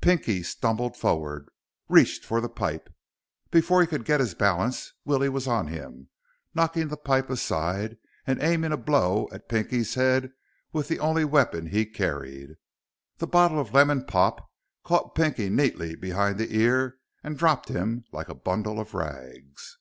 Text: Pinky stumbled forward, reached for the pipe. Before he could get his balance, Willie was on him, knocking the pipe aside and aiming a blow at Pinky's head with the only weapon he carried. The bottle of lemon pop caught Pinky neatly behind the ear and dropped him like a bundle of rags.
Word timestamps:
Pinky 0.00 0.42
stumbled 0.42 0.96
forward, 0.96 1.50
reached 1.90 2.24
for 2.24 2.40
the 2.40 2.48
pipe. 2.48 2.88
Before 3.50 3.82
he 3.82 3.86
could 3.86 4.06
get 4.06 4.20
his 4.20 4.32
balance, 4.34 4.94
Willie 5.04 5.28
was 5.28 5.46
on 5.46 5.66
him, 5.66 6.08
knocking 6.54 6.88
the 6.88 6.96
pipe 6.96 7.28
aside 7.28 7.98
and 8.26 8.40
aiming 8.42 8.72
a 8.72 8.78
blow 8.78 9.28
at 9.32 9.50
Pinky's 9.50 9.92
head 9.92 10.32
with 10.72 10.88
the 10.88 10.98
only 10.98 11.26
weapon 11.26 11.66
he 11.66 11.84
carried. 11.84 12.56
The 13.18 13.26
bottle 13.26 13.60
of 13.60 13.74
lemon 13.74 14.06
pop 14.06 14.50
caught 14.82 15.14
Pinky 15.14 15.50
neatly 15.50 15.94
behind 15.94 16.38
the 16.38 16.56
ear 16.56 16.96
and 17.22 17.36
dropped 17.36 17.68
him 17.68 18.06
like 18.12 18.30
a 18.30 18.34
bundle 18.34 18.80
of 18.80 18.94
rags. 18.94 19.76